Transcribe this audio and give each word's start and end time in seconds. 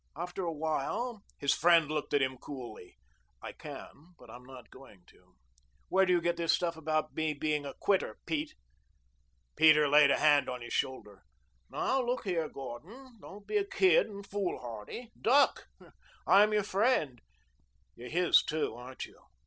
After 0.15 0.43
a 0.43 0.51
while" 0.51 1.21
His 1.37 1.53
friend 1.53 1.87
looked 1.87 2.11
at 2.15 2.23
him 2.23 2.39
coolly. 2.39 2.95
"I 3.39 3.51
can, 3.51 4.15
but 4.17 4.31
I'm 4.31 4.45
not 4.45 4.71
going 4.71 5.03
to. 5.09 5.35
Where 5.89 6.07
do 6.07 6.13
you 6.13 6.21
get 6.21 6.37
this 6.37 6.53
stuff 6.53 6.75
about 6.75 7.13
me 7.13 7.35
being 7.35 7.67
a 7.67 7.75
quitter, 7.75 8.17
Pete?" 8.25 8.55
Peter 9.55 9.87
laid 9.87 10.09
a 10.09 10.17
hand 10.17 10.49
on 10.49 10.63
his 10.63 10.73
shoulder. 10.73 11.21
"Now, 11.69 12.01
look 12.01 12.23
here, 12.23 12.49
Gordon. 12.49 13.19
Don't 13.21 13.45
be 13.45 13.57
a 13.57 13.63
kid 13.63 14.07
and 14.07 14.25
foolhardy. 14.25 15.11
Duck. 15.21 15.67
I'm 16.25 16.51
your 16.51 16.63
friend" 16.63 17.21
"You're 17.95 18.09
his, 18.09 18.41
too, 18.41 18.73
aren't 18.73 19.05
you?" 19.05 19.19